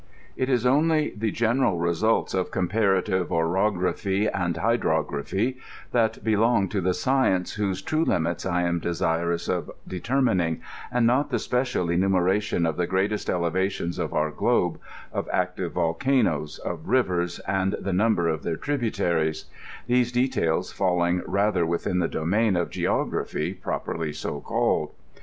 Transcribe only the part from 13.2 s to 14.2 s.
elevations of